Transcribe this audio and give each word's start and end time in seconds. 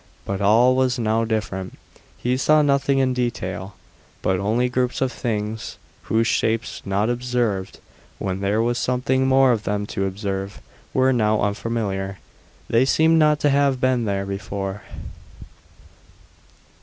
But 0.25 0.41
all 0.41 0.75
was 0.75 0.97
now 0.97 1.25
different; 1.25 1.77
he 2.17 2.35
saw 2.35 2.63
nothing 2.63 2.97
in 2.97 3.13
detail, 3.13 3.75
but 4.23 4.39
only 4.39 4.67
groups 4.67 4.99
of 4.99 5.11
things, 5.11 5.77
whose 6.05 6.25
shapes, 6.25 6.81
not 6.85 7.07
observed 7.07 7.79
when 8.17 8.39
there 8.39 8.63
was 8.63 8.79
something 8.79 9.27
more 9.27 9.51
of 9.51 9.61
them 9.61 9.85
to 9.93 10.07
observe, 10.07 10.59
were 10.91 11.13
now 11.13 11.41
unfamiliar. 11.43 12.17
They 12.67 12.83
seemed 12.83 13.19
not 13.19 13.39
to 13.41 13.51
have 13.51 13.79
been 13.79 14.05
there 14.05 14.25
before. 14.25 14.81